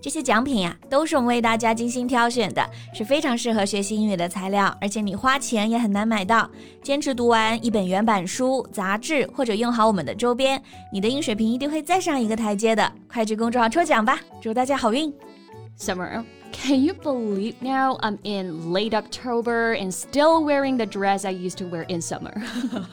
[0.00, 6.48] 这些奖品呀，都是我们为大家精心挑选的，是非常适合学习英语的材料，而且你花钱也很难买到。
[6.82, 12.92] 坚持读完一本原版书、杂志，或者用好我们的周边，你的英语水平一定会再上一个台阶的。
[13.08, 15.12] 快去公众号抽奖吧，祝大家好运
[15.76, 21.58] ！Summer, can you believe now I'm in late October and still wearing the dress I used
[21.58, 22.32] to wear in summer?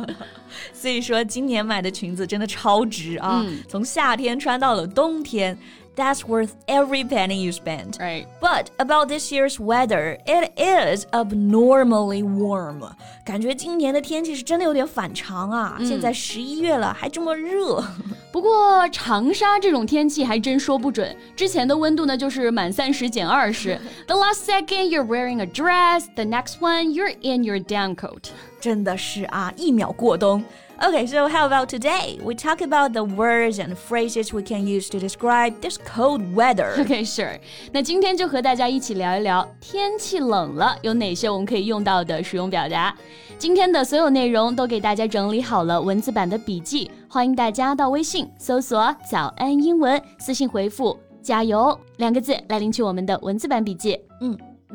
[0.74, 3.46] 所以说，今年买的裙子真的超值啊！
[3.68, 5.56] 从夏天穿到了冬天。
[5.97, 7.99] that's worth every penny you spend.
[8.01, 8.27] Right.
[8.41, 12.83] But about this year's weather, it is abnormally warm.
[13.25, 15.77] 感觉今年的天气是真的有点反常啊！
[15.79, 17.85] 嗯、现在十一月了，还这么热。
[18.33, 21.15] 不过长沙这种天气还真说不准。
[21.37, 23.79] 之前的温度呢，就是满三十减二十。
[24.07, 28.31] The last second you're wearing a dress, the next one you're in your down coat.
[28.61, 30.45] 真的是啊，一秒过冬。
[30.83, 32.19] Okay, so how about today?
[32.25, 36.73] We talk about the words and phrases we can use to describe this cold weather.
[36.79, 37.39] Okay, sure.
[37.71, 42.97] 那今天就和大家一起聊一聊天气冷了有哪些我们可以用到的实用表达。
[43.37, 53.99] 今天的所有内容都给大家整理好了文字版的笔记，欢迎大家到微信搜索“早安英文”，私信回复“加油”两个字来领取我们的文字版笔记。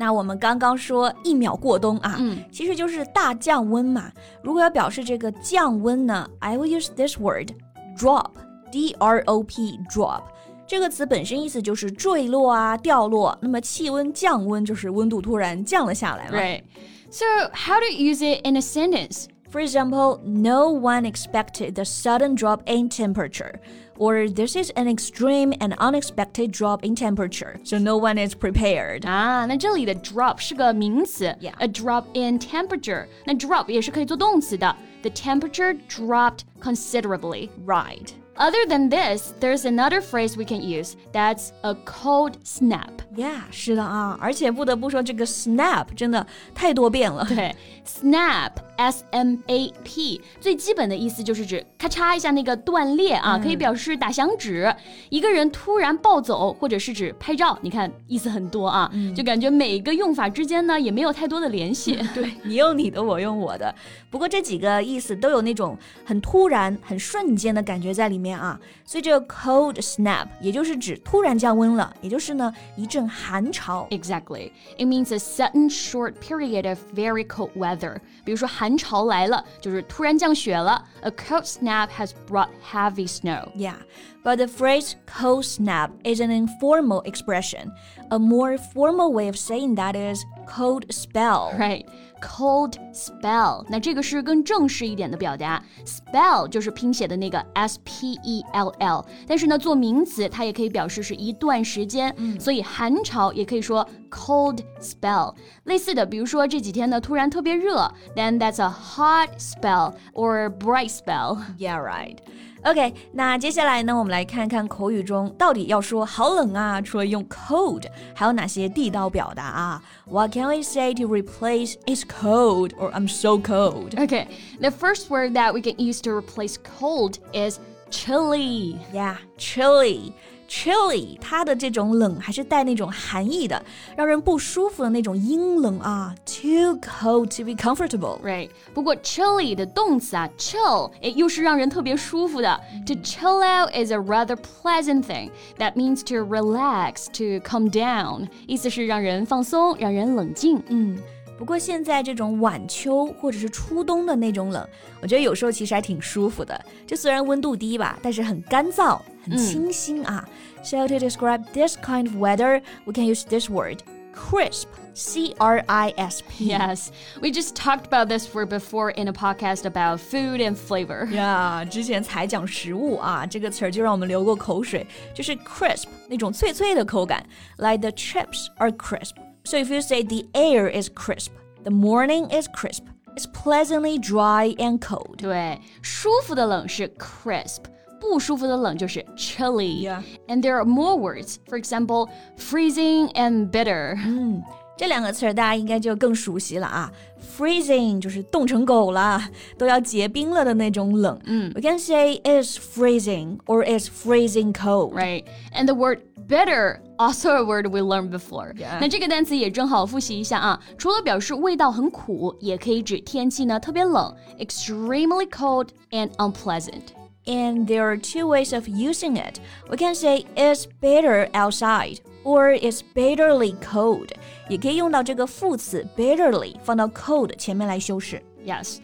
[0.00, 4.10] 那我们刚刚说一秒过冬啊，嗯，其实就是大降温嘛。
[4.42, 7.50] 如果要表示这个降温呢，I will use this word
[7.96, 10.22] drop，d r o p drop。
[10.66, 13.38] 这个词本身意思就是坠落啊、掉落。
[13.40, 16.38] 那么气温降温就是温度突然降了下来嘛。
[16.38, 16.62] Right.
[17.08, 19.26] So how to use it in a sentence?
[19.48, 23.60] For example, no one expected the sudden drop in temperature.
[24.00, 29.06] Or this is an extreme and unexpected drop in temperature, so no one is prepared.
[29.06, 31.24] 啊，那这里的 drop 是个名词，
[31.58, 33.06] a drop in temperature。
[33.24, 34.76] 那 drop 也是可以做动词的。
[35.00, 37.48] The temperature dropped considerably.
[37.64, 38.10] Right.
[38.36, 40.96] Other than this, there's another phrase we can use.
[41.12, 42.90] That's a cold snap.
[43.13, 47.25] Yeah，是的啊，而且不得不说，这个 snap 真的太多变了。
[47.25, 47.53] 对
[47.85, 54.73] ，snap，s m a p，最基本的意思就是指咔嚓一下那个断裂啊，可以表示打响指。
[55.09, 61.99] 一个人突然暴走，或者是指拍照，你看意思很多啊，就感觉每个用法之间呢也没有太多的联系。
[62.15, 63.75] 对你用你的，我用我的。
[64.09, 73.00] 不过这几个意思都有那种很突然、很瞬间的感觉在里面啊，所以这个 cold snap 也就是指突然降温了，也就是呢一阵。
[73.08, 73.86] 寒潮。
[73.90, 74.52] Exactly.
[74.78, 77.98] It means a sudden short period of very cold weather.
[78.24, 80.84] 比如说寒潮来了，就是突然降雪了。
[81.02, 83.48] A cold snap has brought heavy snow.
[83.56, 83.76] Yeah.
[84.22, 87.72] But the phrase cold snap is an informal expression.
[88.10, 91.52] A more formal way of saying that is cold spell.
[91.58, 91.84] Right.
[92.20, 95.62] Cold spell，那这个是更正式一点的表达。
[95.84, 105.34] Spell 就是拼写的那个 S P E L L，但是呢，做名词它也可以表示是一段时间，所以寒潮也可以说 cold spell。
[105.64, 111.38] 类似的，比如说这几天呢突然特别热，then that's a hot spell or bright spell.
[111.58, 112.16] Yeah, right.
[112.64, 117.84] OK，那接下来呢，我们来看看口语中到底要说好冷啊，除了用 cold，
[118.14, 119.82] 还有哪些地道表达啊？
[120.06, 123.90] What can we say to replace "It's cold" or "I'm so cold"?
[123.90, 124.26] Okay,
[124.60, 127.58] the first word that we can use to replace cold is
[127.90, 128.76] chilly.
[128.92, 130.12] Yeah, chilly.
[130.50, 133.60] chilly，它的这种冷还是带那种寒意的，
[133.96, 136.14] 让人不舒服的那种阴冷啊。
[136.24, 138.50] Too cold to be comfortable。Right。
[138.72, 142.60] 不过 chilly 的动词啊，chill，哎，又是让人特别舒服的。
[142.86, 145.30] To chill out is a rather pleasant thing.
[145.58, 148.28] That means to relax, to calm down。
[148.46, 150.62] 意思是让人放松，让人冷静。
[150.68, 150.98] 嗯。
[151.40, 154.66] 不过现在这种晚秋或者是初冬的那种冷，
[155.02, 156.58] 我觉得有时候其实还挺舒服的。
[156.86, 160.26] 就虽然温度低吧，但是很干燥，很清新啊。
[160.62, 163.80] So to describe this kind of weather, we can use this word
[164.14, 164.66] crisp.
[164.94, 166.46] C R I S P.
[166.46, 166.88] Yes,
[167.20, 171.06] we just talked about this word before in a podcast about food and flavor.
[171.10, 177.22] Yeah，之前才讲食物啊，这个词儿就让我们流过口水，就是 crisp 那种脆脆的口感，
[177.58, 179.16] like the chips are crisp.
[179.44, 181.32] So if you say the air is crisp,
[181.62, 182.84] the morning is crisp,
[183.16, 185.16] it's pleasantly dry and cold.
[185.18, 187.62] 对，舒服的冷是 crisp。
[187.98, 189.82] 不舒服的冷就是 chilly.
[189.82, 190.02] Yeah.
[190.28, 191.38] And there are more words.
[191.48, 193.96] For example, freezing and bitter.
[194.04, 194.42] 嗯，
[194.80, 196.92] 这两个词儿大家应该就更熟悉了啊。
[197.38, 199.22] Freezing 就是冻成狗了，
[199.56, 201.18] 都要结冰了的那种冷。
[201.24, 204.94] 嗯，We can say it's freezing or it's freezing cold.
[204.94, 205.24] Right,
[205.54, 208.54] and the word bitter also a word we learned before.
[208.54, 208.78] Yeah.
[208.80, 210.60] 那这个单词也正好复习一下啊。
[210.76, 216.82] 除了表示味道很苦，也可以指天气呢特别冷，extremely cold and unpleasant.
[217.27, 219.39] and there are two ways of using it.
[219.69, 224.11] We can say it's bitter outside or it's bitterly cold.
[224.49, 228.21] 也可以用到这个副词 bitterly 放到 cold 前面来修饰。
[228.45, 228.79] Yes.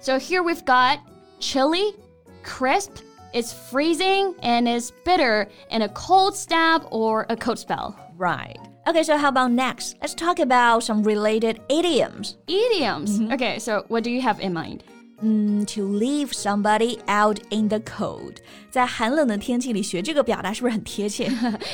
[0.00, 0.98] So here we've got
[1.38, 1.94] chilly,
[2.44, 3.02] crisp,
[3.32, 7.94] it's freezing and it's bitter and a cold snap or a cold spell.
[8.18, 8.58] Right.
[8.86, 9.96] Okay, so how about next?
[10.00, 12.36] Let's talk about some related idioms.
[12.48, 13.18] Idioms.
[13.18, 13.34] Mm -hmm.
[13.34, 14.82] Okay, so what do you have in mind?
[15.21, 18.35] Mm, to leave somebody out in the cold.
[18.69, 21.27] 在寒冷的天气里学这个表达是不是很贴切？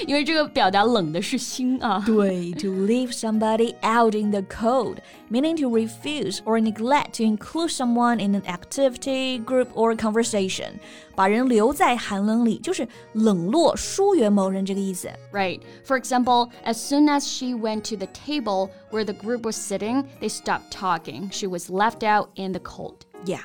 [0.07, 2.01] 因为这个表达冷的是心啊。
[2.05, 8.33] 对，to leave somebody out in the cold, meaning to refuse or neglect to include someone in
[8.33, 10.75] an activity, group, or conversation.
[11.13, 15.09] 把人留在寒冷里，就是冷落、疏远某人这个意思。
[15.33, 15.59] Right.
[15.85, 20.05] For example, as soon as she went to the table where the group was sitting,
[20.21, 21.29] they stopped talking.
[21.29, 22.99] She was left out in the cold.
[23.25, 23.41] Yeah.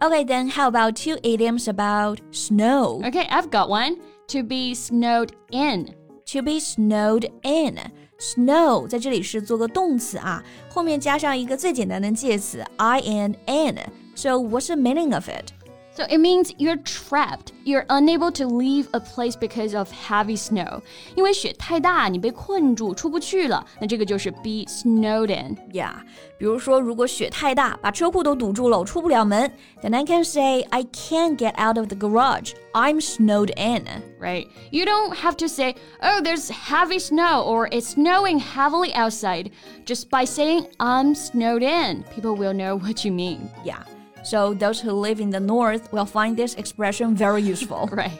[0.00, 3.02] Okay, then how about two idioms about snow?
[3.04, 3.96] Okay, I've got one.
[4.28, 5.94] To be snowed in.
[6.26, 7.78] To be snowed in.
[8.20, 13.76] Snow 在这里是做个动词啊，后面加上一个最简单的介词 i n n.
[14.14, 15.52] So what's the meaning of it?
[15.92, 17.52] So it means you're trapped.
[17.64, 20.80] You're unable to leave a place because of heavy snow.
[21.16, 23.66] 因为雪太大，你被困住，出不去了。
[23.80, 25.56] 那这个就是 be snowed in.
[25.72, 25.94] Yeah，
[26.38, 29.50] 比如说，如果雪太大，把车库都堵住了，我出不了门，
[29.82, 32.52] then I can say I can't get out of the garage.
[32.72, 33.84] I'm snowed in.
[34.20, 34.46] Right?
[34.70, 39.50] You don't have to say, oh, there's heavy snow or it's snowing heavily outside.
[39.84, 43.50] Just by saying, I'm snowed in, people will know what you mean.
[43.64, 43.82] Yeah.
[44.24, 47.88] So those who live in the north will find this expression very useful.
[47.90, 48.10] Right.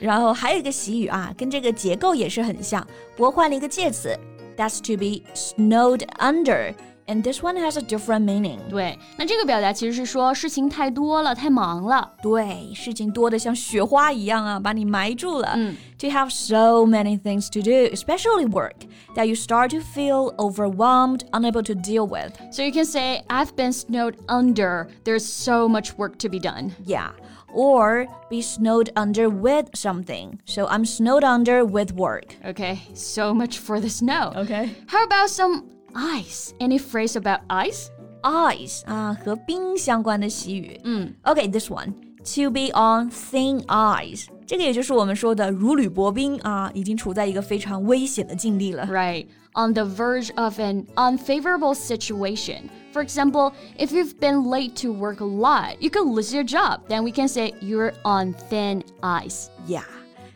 [0.00, 2.86] 然后还有一个习语啊，跟这个结构也是很像，
[3.16, 4.16] 不过换了一个介词，
[4.56, 6.74] that's to be snowed under.
[7.06, 8.60] And this one has a different meaning.
[8.68, 12.08] 对，那这个表达其实是说事情太多了，太忙了。
[12.22, 15.58] 对，事情多得像雪花一样啊，把你埋住了。
[15.98, 18.86] To have so many things to do, especially work,
[19.16, 22.32] that you start to feel overwhelmed, unable to deal with.
[22.52, 24.86] So you can say, I've been snowed under.
[25.02, 26.76] There's so much work to be done.
[26.84, 27.10] Yeah.
[27.52, 30.38] Or be snowed under with something.
[30.44, 32.36] So I'm snowed under with work.
[32.46, 34.32] Okay, so much for the snow.
[34.36, 34.76] Okay.
[34.86, 36.52] How about some ice?
[36.58, 37.88] Any phrase about ice?
[38.22, 40.80] Ice 啊，和冰相关的习语。
[40.84, 41.94] 嗯，Okay, this one.
[42.34, 48.86] To be on thin ice，这个也就是我们说的如履薄冰啊，已经处在一个非常危险的境地了。
[48.86, 49.26] Right.
[49.54, 52.68] On the verge of an unfavorable situation.
[52.92, 56.80] For example, if you've been late to work a lot, you could lose your job.
[56.88, 59.48] Then we can say you're on thin ice.
[59.66, 59.84] Yeah.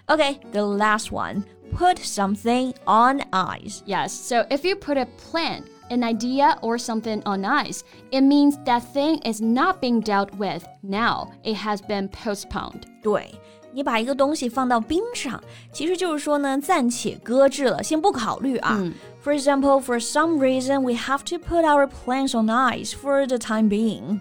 [0.09, 1.45] Okay, the last one.
[1.73, 3.83] Put something on ice.
[3.85, 7.83] Yes, so if you put a plan, an idea, or something on ice,
[8.13, 11.33] it means that thing is not being dealt with now.
[11.43, 12.83] It has been postponed.
[13.03, 13.35] 对，
[13.73, 15.43] 你把一个东西放到冰上，
[15.73, 18.81] 其实就是说呢，暂且搁置了，先不考虑啊。
[19.25, 23.69] For example, for some reason, we have to put our plans on ice for the time
[23.69, 24.21] being.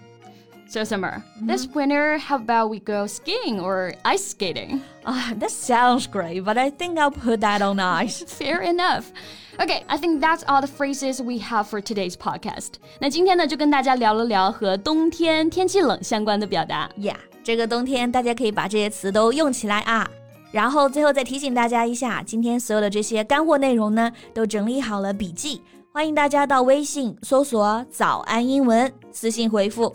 [0.68, 4.80] So, Summer, this winter, how about we go skiing or ice skating?
[5.04, 8.24] Ah, that sounds great, but I think I'll put that on ice.
[8.26, 9.12] Fair enough.
[9.60, 12.72] Okay, I think that's all the phrases we have for today's podcast.
[12.98, 16.90] 那今天呢，就跟大家聊了聊和冬天天气冷相关的表达。
[16.98, 20.10] Yeah，这个冬天大家可以把这些词都用起来啊。
[20.50, 25.62] 然后最后再提醒大家一下，今天所有的这些干货内容呢，都整理好了笔记，
[25.92, 29.94] 欢迎大家到微信搜索“早安英文”，私信回复“